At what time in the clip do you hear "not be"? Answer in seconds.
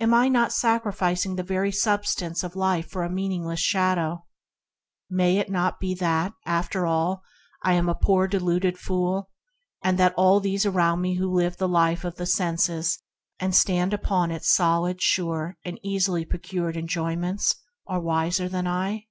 5.50-5.94